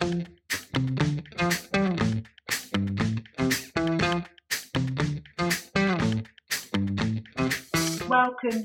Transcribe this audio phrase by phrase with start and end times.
[0.00, 0.30] Welcome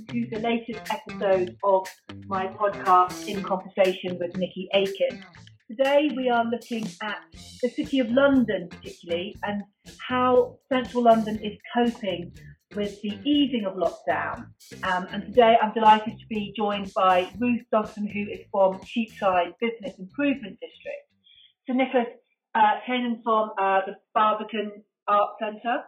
[0.05, 1.87] to the latest episode of
[2.27, 5.25] my podcast, In Conversation with Nickie Aiken.
[5.67, 7.18] Today we are looking at
[7.61, 9.63] the City of London, particularly, and
[10.07, 12.31] how central London is coping
[12.75, 14.47] with the easing of lockdown.
[14.83, 19.54] Um, and today I'm delighted to be joined by Ruth Duston, who is from Cheapside
[19.59, 21.04] Business Improvement District.
[21.68, 22.07] So Nicholas
[22.54, 25.83] uh, Kenyon from uh, the Barbican Art Centre,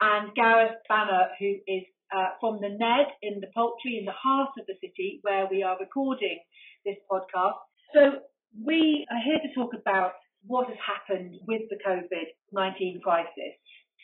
[0.00, 1.82] and Gareth Banner, who is
[2.14, 5.62] uh, from the NED in the Poultry in the heart of the city where we
[5.62, 6.38] are recording
[6.84, 7.58] this podcast.
[7.92, 8.22] So
[8.64, 10.12] we are here to talk about
[10.46, 13.52] what has happened with the COVID-19 crisis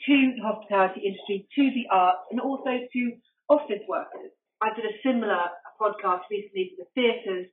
[0.07, 3.13] to the hospitality industry, to the arts, and also to
[3.49, 4.33] office workers.
[4.61, 7.47] I did a similar podcast recently for the theatres,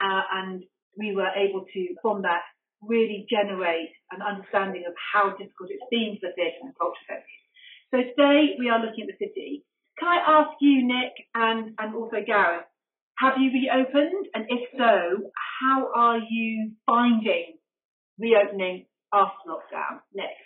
[0.00, 0.62] uh, and
[0.98, 2.42] we were able to, from that,
[2.88, 7.44] really generate an understanding of how difficult it's been for the theatre and culture companies.
[7.90, 9.64] So today we are looking at the city.
[9.98, 12.66] Can I ask you, Nick, and, and also Gareth,
[13.18, 14.26] have you reopened?
[14.34, 17.56] And if so, how are you finding
[18.18, 20.00] reopening after lockdown?
[20.14, 20.36] Nick?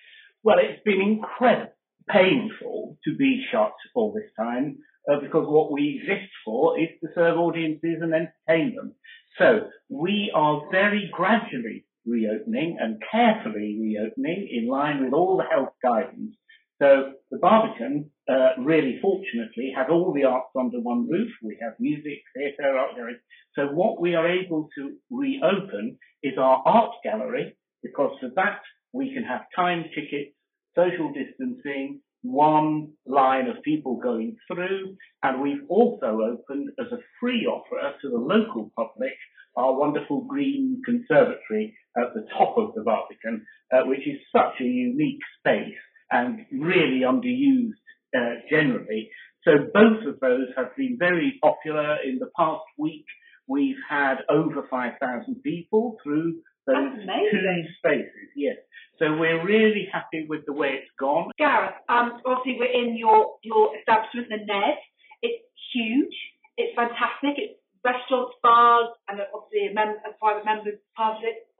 [0.42, 1.74] Well, it's been incredibly
[2.08, 4.78] painful to be shut all this time
[5.10, 8.94] uh, because what we exist for is to serve audiences and entertain them.
[9.38, 15.74] So we are very gradually reopening and carefully reopening in line with all the health
[15.82, 16.34] guidance.
[16.80, 21.30] So the Barbican, uh, really fortunately, has all the arts under one roof.
[21.42, 23.16] We have music, theatre, art gallery.
[23.54, 28.60] So what we are able to reopen is our art gallery because for that
[28.92, 30.34] we can have time tickets,
[30.74, 37.46] social distancing, one line of people going through, and we've also opened as a free
[37.46, 39.14] offer to the local public
[39.56, 44.64] our wonderful green conservatory at the top of the Barbican, uh, which is such a
[44.64, 45.74] unique space
[46.10, 47.78] and really underused
[48.16, 49.10] uh, generally.
[49.44, 53.06] So both of those have been very popular in the past week.
[53.46, 58.28] We've had over 5,000 people through those two spaces.
[58.36, 58.56] Yes.
[58.98, 61.30] So we're really happy with the way it's gone.
[61.38, 64.76] Gareth, um, obviously we're in your, your establishment, the Ned.
[65.22, 66.14] It's huge.
[66.58, 67.40] It's fantastic.
[67.40, 71.50] It's restaurants, bars, and obviously a, private member's part of it.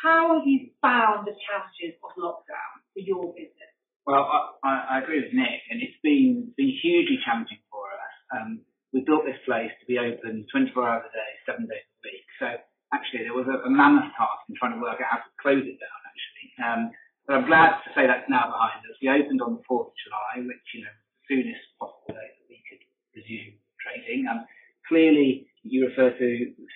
[0.00, 3.72] How have you found the challenges of lockdown for your business?
[4.04, 4.24] Well,
[4.64, 8.14] I, I agree with Nick, and it's been been hugely challenging for us.
[8.32, 8.48] Um,
[8.92, 12.28] we built this place to be open 24 hours a day, seven days a week.
[12.36, 12.48] So
[12.92, 15.64] actually, there was a, a mammoth task in trying to work out how to close
[15.64, 16.00] it down.
[16.04, 16.80] Actually, um,
[17.24, 19.00] but I'm glad to say that's now behind us.
[19.00, 22.60] We opened on the 4th of July, which you know, soonest possible day that we
[22.68, 22.84] could
[23.16, 24.28] resume trading.
[24.28, 24.44] Um,
[24.84, 26.28] clearly, you refer to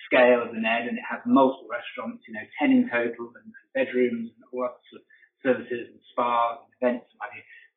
[0.09, 3.53] scale of the NED, and it has multiple restaurants, you know, 10 in total, and
[3.77, 5.01] bedrooms, and all sorts of
[5.45, 7.07] services, and spas, and events,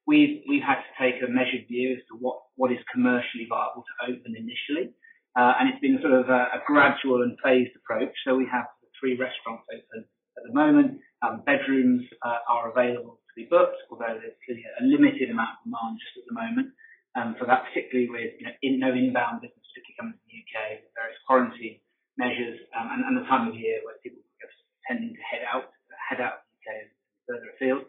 [0.02, 3.86] We've, we've had to take a measured view as to what, what is commercially viable
[3.86, 4.90] to open initially.
[5.38, 8.10] Uh, and it's been sort of a, a, gradual and phased approach.
[8.26, 8.66] So we have
[8.98, 10.98] three restaurants open at the moment.
[11.22, 15.70] Um, bedrooms uh, are available to be booked, although there's clearly a limited amount of
[15.70, 16.74] demand just at the moment
[17.14, 20.36] um, for that, particularly with you know, in, no inbound business particularly coming to the
[20.40, 20.56] UK,
[20.96, 21.76] various quarantine
[22.16, 24.52] measures, um, and, and, the time of year where people are
[24.88, 26.68] tending to head out, head out of the UK
[27.24, 27.82] further afield.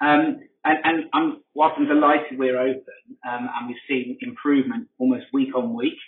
[0.00, 5.26] Um, and, and I'm, whilst I'm delighted we're open um, and we've seen improvement almost
[5.32, 5.98] week on week,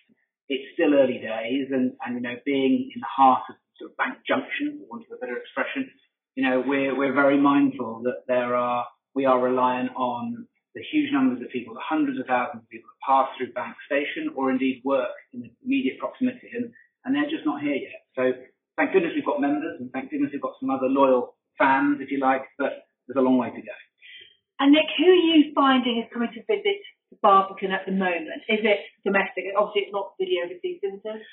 [0.48, 3.96] it's still early days, and, and you know, being in the heart of sort of
[3.96, 5.88] Bank Junction, for want of a better expression,
[6.34, 11.12] you know, we're we're very mindful that there are we are reliant on the huge
[11.12, 14.50] numbers of people, the hundreds of thousands of people that pass through Bank Station or
[14.50, 16.72] indeed work in the immediate proximity, and,
[17.04, 18.08] and they're just not here yet.
[18.16, 18.32] So
[18.76, 22.10] thank goodness we've got members, and thank goodness we've got some other loyal fans, if
[22.10, 23.76] you like, but there's a long way to go.
[24.60, 28.46] And Nick, who are you finding is coming to visit the Barbican at the moment?
[28.48, 29.44] Is it domestic?
[29.58, 31.26] Obviously, it's not video overseas visitors.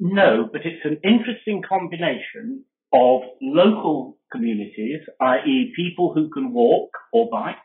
[0.00, 7.28] No, but it's an interesting combination of local communities, i.e., people who can walk or
[7.30, 7.62] bike,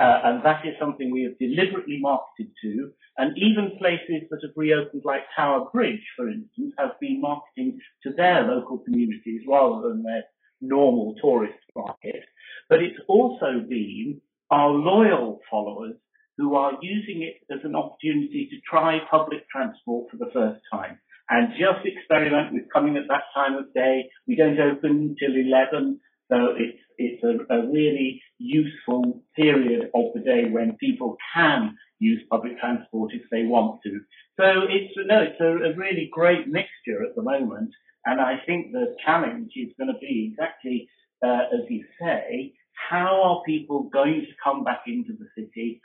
[0.00, 2.92] uh, and that is something we have deliberately marketed to.
[3.16, 8.12] And even places that have reopened, like Tower Bridge, for instance, have been marketing to
[8.16, 10.22] their local communities rather than their
[10.60, 12.22] normal tourist market.
[12.68, 15.96] But it's also been our loyal followers
[16.36, 20.98] who are using it as an opportunity to try public transport for the first time
[21.30, 24.08] and just experiment with coming at that time of day.
[24.26, 26.00] We don't open till 11,
[26.30, 32.20] so it's it's a, a, really useful period of the day when people can use
[32.28, 34.00] public transport if they want to.
[34.36, 37.70] So it's no, it's a, a really great mixture at the moment,
[38.04, 40.88] and I think the challenge is going to be exactly
[41.24, 42.54] uh, as you say,
[42.90, 45.80] how are people going to come back into the city?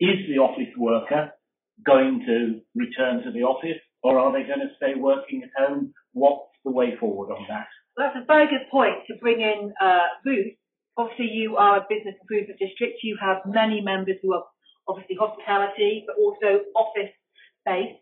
[0.00, 1.30] Is the office worker
[1.84, 5.92] going to return to the office or are they going to stay working at home?
[6.12, 7.68] What's the way forward on that?
[7.96, 10.56] That's a very good point to bring in uh, Ruth.
[10.96, 13.00] Obviously, you are a business improvement district.
[13.02, 14.44] You have many members who are
[14.88, 17.12] obviously hospitality, but also office
[17.64, 18.00] based.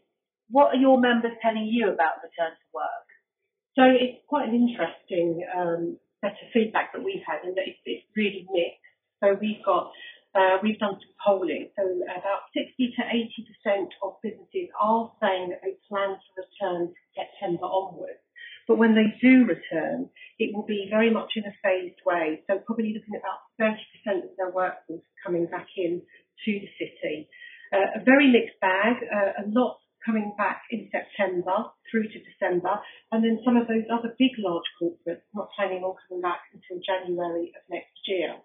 [0.51, 3.07] What are your members telling you about return to work?
[3.79, 7.79] So it's quite an interesting um, set of feedback that we've had, and that it's,
[7.85, 8.83] it's really mixed.
[9.23, 9.91] So we've got
[10.35, 11.71] uh, we've done some polling.
[11.75, 16.95] So about 60 to 80 percent of businesses are saying that they plan to return
[17.15, 18.23] September onwards.
[18.71, 22.47] But when they do return, it will be very much in a phased way.
[22.47, 27.27] So probably looking at about 30% of their workforce coming back in to the city.
[27.75, 32.79] Uh, a very mixed bag, uh, a lot coming back in September through to December,
[33.11, 36.79] and then some of those other big, large corporates not planning on coming back until
[36.79, 38.39] January of next year.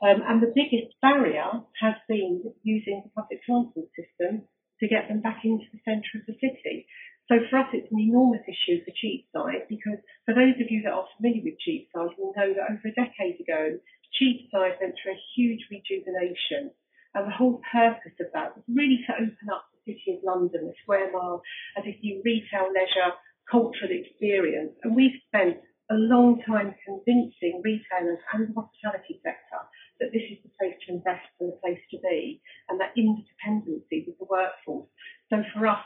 [0.00, 1.52] Um, and the biggest barrier
[1.84, 4.48] has been using the public transport system
[4.80, 6.88] to get them back into the centre of the city.
[7.26, 10.94] So for us, it's an enormous issue for Cheapside because for those of you that
[10.94, 13.82] are familiar with Cheapside will know that over a decade ago,
[14.14, 16.70] Cheapside went through a huge rejuvenation.
[17.14, 20.70] And the whole purpose of that was really to open up the City of London,
[20.70, 21.42] the square mile,
[21.74, 23.16] as a new retail, leisure,
[23.50, 24.78] cultural experience.
[24.84, 25.58] And we've spent
[25.90, 29.62] a long time convincing retailers and the hospitality sector
[29.98, 34.06] that this is the place to invest and the place to be, and that interdependency
[34.06, 34.86] with the workforce.
[35.30, 35.82] So for us,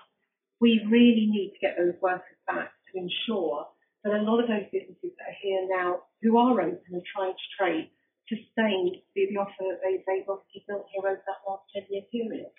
[0.61, 3.67] we really need to get those workers back to ensure
[4.05, 7.33] that a lot of those businesses that are here now, who are open and trying
[7.33, 7.91] to trade,
[8.29, 12.05] sustain the, the offer that they, they've obviously built here over that last 10 year
[12.13, 12.53] period.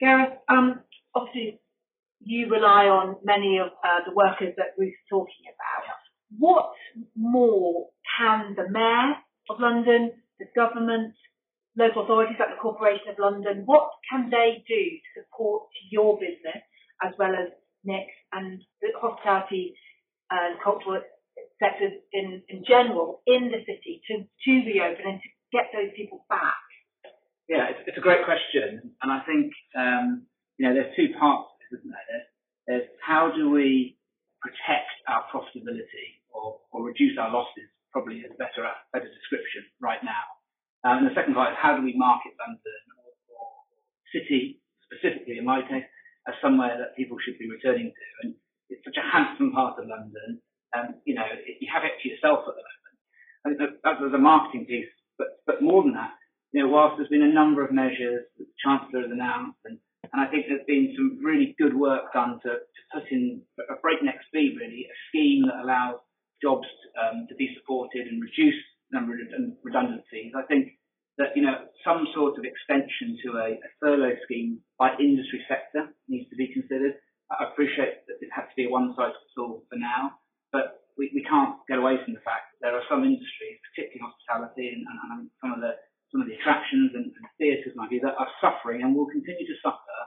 [0.00, 0.80] Gareth, um,
[1.14, 1.60] obviously
[2.20, 5.84] you rely on many of uh, the workers that Ruth's talking about.
[6.38, 6.72] What
[7.14, 9.14] more can the Mayor
[9.50, 11.14] of London, the government,
[11.76, 16.64] local authorities like the Corporation of London, what can they do to support your business
[17.02, 17.48] as well as
[17.84, 19.74] Nick's and the hospitality
[20.30, 21.00] and cultural
[21.62, 26.24] sectors in, in general in the city to, to reopen and to get those people
[26.28, 26.60] back?
[27.48, 28.94] Yeah, it's, it's a great question.
[29.02, 30.26] And I think, um,
[30.56, 32.06] you know, there's two parts isn't there?
[32.08, 32.28] There's,
[32.66, 33.98] there's how do we
[34.40, 40.02] protect our profitability or, or reduce our losses, probably is a better, better description right
[40.04, 40.24] now.
[40.84, 43.48] Um, and the second part is how do we market London or, or
[44.12, 45.88] city specifically in my case
[46.28, 48.06] as somewhere that people should be returning to.
[48.22, 48.34] And
[48.70, 50.40] it's such a handsome part of London.
[50.76, 52.96] Um, you know, it, you have it to yourself at the moment.
[53.44, 56.16] I think that was a marketing piece, but but more than that,
[56.52, 59.78] you know, whilst there's been a number of measures that the Chancellor has announced and
[60.14, 63.74] and I think there's been some really good work done to, to put in a
[63.82, 65.98] breakneck speed, really, a scheme that allows
[66.42, 68.54] jobs um, to be supported and reduce
[68.92, 69.18] number of
[69.64, 70.30] redundancies.
[70.38, 70.78] I think
[71.18, 75.90] that you know some sort of extension to a, a furlough scheme by industry sector
[76.08, 76.98] needs to be considered.
[77.30, 80.18] I appreciate that it has to be a one size fits all for now,
[80.52, 84.04] but we, we can't get away from the fact that there are some industries, particularly
[84.04, 85.74] hospitality and, and, and some of the
[86.14, 89.58] some of the attractions and, and theatres maybe that are suffering and will continue to
[89.58, 89.98] suffer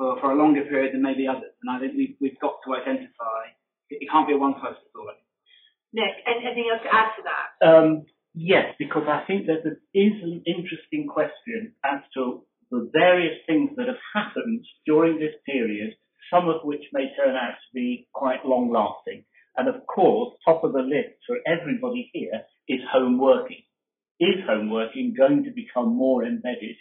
[0.00, 1.52] for, for a longer period than maybe others.
[1.60, 3.52] And I think we've, we've got to identify
[3.92, 5.12] it, it can't be a one size fits all.
[5.92, 7.48] Nick, anything else to add to that?
[7.60, 13.38] Um, yes, because I think that there is an interesting question as to the various
[13.46, 15.94] things that have happened during this period,
[16.32, 19.24] some of which may turn out to be quite long lasting.
[19.56, 23.62] And of course, top of the list for everybody here is home working.
[24.18, 26.76] Is home working going to become more embedded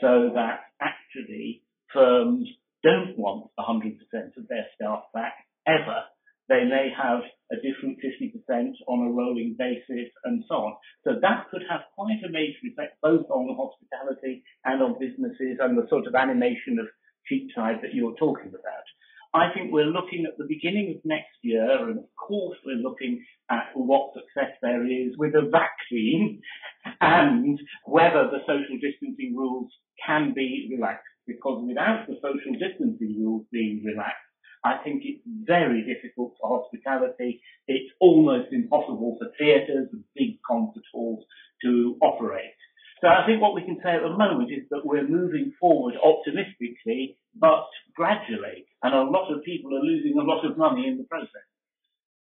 [0.00, 2.48] so that actually firms
[2.82, 3.98] don't want 100%
[4.36, 5.34] of their staff back
[5.66, 6.04] ever?
[6.48, 10.76] They may have a different 50% on a rolling basis and so on.
[11.04, 15.76] So that could have quite a major effect both on hospitality and on businesses and
[15.76, 16.86] the sort of animation of
[17.26, 18.86] Cheapside that you're talking about.
[19.34, 23.24] I think we're looking at the beginning of next year, and of course we're looking
[23.50, 26.40] at what success there is with a vaccine
[27.00, 29.70] and whether the social distancing rules
[30.04, 31.04] can be relaxed.
[31.26, 34.25] Because without the social distancing rules being relaxed,
[34.66, 37.40] I think it's very difficult for hospitality.
[37.68, 41.24] It's almost impossible for theatres and big concert halls
[41.62, 42.58] to operate.
[43.00, 45.94] So I think what we can say at the moment is that we're moving forward
[46.02, 50.96] optimistically, but gradually, and a lot of people are losing a lot of money in
[50.98, 51.46] the process.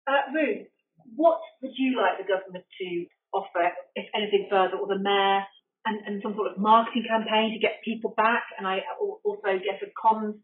[0.07, 0.69] Uh, Ruth,
[1.17, 5.43] what would you like the government to offer, if anything further, or the mayor,
[5.87, 8.85] and, and some sort of marketing campaign to get people back, and I
[9.25, 10.37] also guess a comms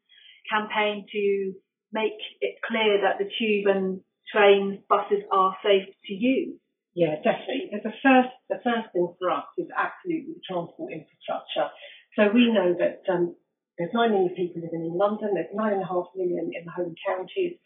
[0.49, 1.55] campaign to
[1.95, 4.03] make it clear that the tube and
[4.35, 6.59] trains, buses are safe to use?
[6.95, 7.71] Yeah, definitely.
[7.71, 11.71] The first, the first thing for us is absolutely the transport infrastructure.
[12.19, 13.35] So we know that um,
[13.79, 15.83] there's 9 million people living in London, there's 9.5
[16.15, 17.59] million in the home counties.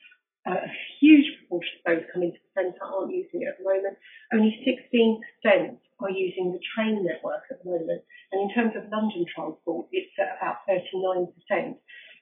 [0.48, 3.68] Uh, a huge proportion of those coming to the centre aren't using it at the
[3.68, 4.00] moment.
[4.32, 5.20] Only 16%
[6.00, 8.00] are using the train network at the moment.
[8.32, 11.76] And in terms of London transport, it's at about 39%.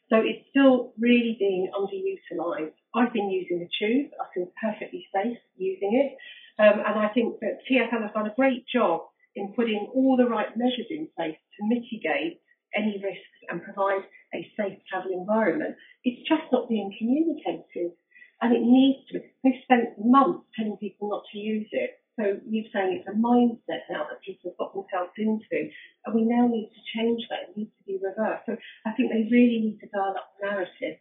[0.09, 2.79] So it's still really being underutilised.
[2.95, 4.11] I've been using the tube.
[4.21, 6.17] I feel perfectly safe using it.
[6.63, 9.03] Um, and I think that TfL has done a great job
[9.35, 12.41] in putting all the right measures in place to mitigate
[12.75, 14.03] any risks and provide
[14.35, 15.77] a safe travel environment.
[16.05, 17.93] It's just not being communicated
[18.41, 19.21] and it needs to.
[19.21, 19.27] Be.
[19.45, 21.99] They've spent months telling people not to use it.
[22.17, 25.69] So you're saying it's a mindset now that people have got themselves into,
[26.05, 27.53] and we now need to change that.
[27.53, 28.49] It needs to be reversed.
[28.49, 30.97] So I think they really need to dial up the narrative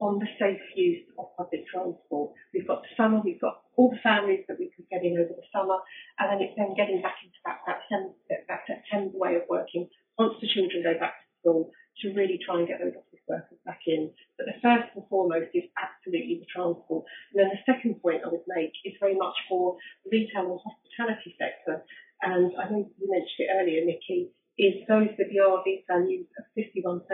[0.00, 2.32] on the safe use of public transport.
[2.52, 5.36] We've got the summer, we've got all the families that we could get in over
[5.36, 5.78] the summer,
[6.18, 7.84] and then it's then getting back into that, that,
[8.48, 12.80] that September way of working once the children go back to really try and get
[12.80, 14.10] those office workers back in.
[14.36, 17.06] But the first and foremost is absolutely the transport.
[17.32, 20.60] And then the second point I would make is very much for the retail and
[20.60, 21.84] hospitality sector.
[22.22, 26.44] And I know you mentioned it earlier, Nickie, is those with the RV values of
[26.56, 27.04] £51,000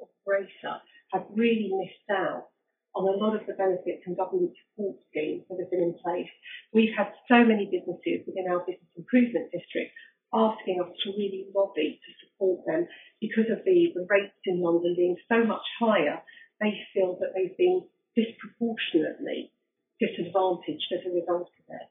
[0.00, 0.80] or greater
[1.12, 2.48] have really missed out
[2.94, 6.28] on a lot of the benefits and government support schemes that have been in place.
[6.72, 9.92] We've had so many businesses within our business improvement district
[10.34, 12.88] asking us to really lobby to support them
[13.20, 16.22] because of the, the rates in London being so much higher.
[16.60, 17.84] They feel that they've been
[18.16, 19.52] disproportionately
[20.00, 21.88] disadvantaged as a result of it.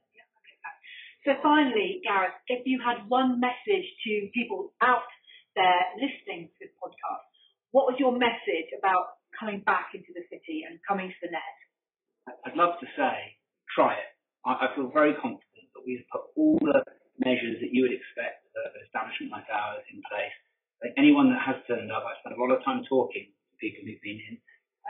[1.23, 5.05] So finally, Gareth, if you had one message to people out
[5.55, 7.29] there listening to this podcast,
[7.69, 11.55] what was your message about coming back into the city and coming to the Ned?
[12.45, 13.37] I'd love to say,
[13.69, 14.09] try it.
[14.45, 16.81] I, I feel very confident that we've put all the
[17.31, 20.35] measures that you would expect an establishment like ours in place.
[20.83, 23.87] Like anyone that has turned up, I spent a lot of time talking to people
[23.87, 24.35] who've been in,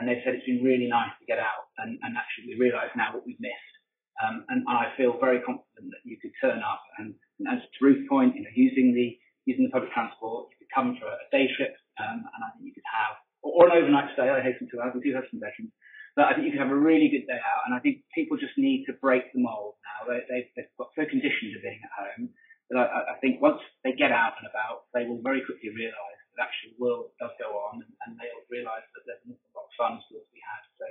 [0.00, 2.90] and they've said it's been really nice to get out, and, and actually we realise
[2.98, 3.74] now what we've missed.
[4.20, 7.78] Um, and I feel very confident that you could turn up and, and as to
[7.80, 11.26] Ruth's point, you know, using the using the public transport, you could come for a
[11.34, 14.70] day trip, um, and I think you could have, or, an overnight stay, I hasten
[14.70, 15.74] to add, we do have some veterans,
[16.14, 17.66] but I think you could have a really good day out.
[17.66, 20.06] And I think people just need to break the mold now.
[20.06, 22.30] They, they've, they've got so conditioned to being at home
[22.70, 26.20] that I, I think once they get out and about, they will very quickly realise
[26.36, 29.66] that actually the world does go on and, and they'll realise that there's a lot
[29.66, 30.62] of fun still to be had.
[30.78, 30.86] So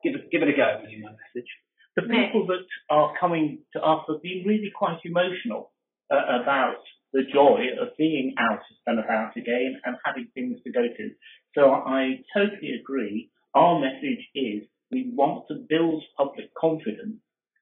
[0.00, 1.50] give it, give it a go, really, my message.
[1.98, 5.72] The people that are coming to us have been really quite emotional
[6.10, 6.76] uh, about
[7.12, 11.10] the joy of being out and about again and having things to go to.
[11.54, 13.30] So I totally agree.
[13.54, 17.16] Our message is we want to build public confidence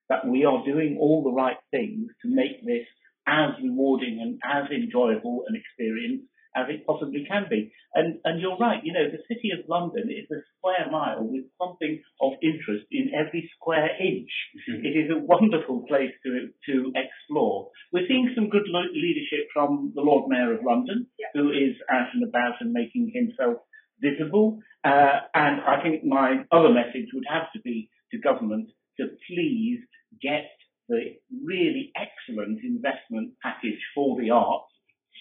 [0.08, 2.86] that we are doing all the right things to make this
[3.26, 6.22] as rewarding and as enjoyable an experience
[6.56, 7.72] as it possibly can be.
[7.94, 11.44] And, and you're right, you know, the City of London is a square mile with
[11.60, 14.30] something of interest in every square inch.
[14.70, 14.86] Mm-hmm.
[14.86, 17.70] It is a wonderful place to, to explore.
[17.92, 21.26] We're seeing some good leadership from the Lord Mayor of London, yeah.
[21.34, 23.58] who is out and about and making himself
[24.00, 24.60] visible.
[24.84, 29.80] Uh, and I think my other message would have to be to government to please
[30.22, 30.50] get
[30.88, 34.70] the really excellent investment package for the arts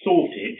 [0.04, 0.60] sorted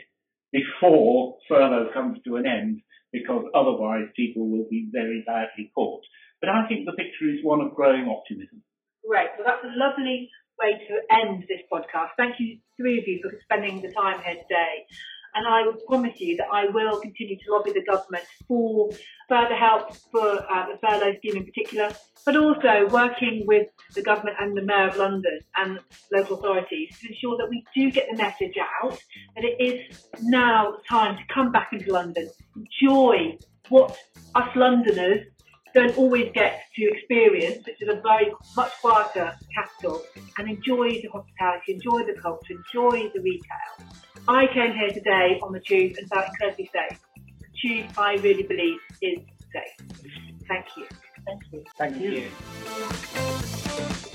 [0.54, 2.80] before furlough comes to an end,
[3.12, 6.02] because otherwise people will be very badly caught.
[6.40, 8.62] But I think the picture is one of growing optimism.
[9.02, 9.34] Great.
[9.36, 12.14] Well, that's a lovely way to end this podcast.
[12.16, 14.86] Thank you, three of you, for spending the time here today.
[15.34, 18.90] And I will promise you that I will continue to lobby the government for
[19.28, 21.90] further help for uh, the furlough scheme in particular,
[22.24, 25.80] but also working with the government and the Mayor of London and
[26.12, 28.98] local authorities to ensure that we do get the message out
[29.34, 33.36] that it is now time to come back into London, enjoy
[33.68, 33.96] what
[34.34, 35.26] us Londoners
[35.74, 40.02] don't always get to experience, which is a very much quieter capital,
[40.38, 43.88] and enjoy the hospitality, enjoy the culture, enjoy the retail.
[44.26, 46.98] I came here today on the tube and felt incredibly safe.
[47.40, 49.18] The tube, I really believe, is
[49.52, 49.76] safe.
[50.48, 50.86] Thank you.
[51.26, 51.64] Thank you.
[51.76, 52.30] Thank you.
[53.14, 54.10] Thank you.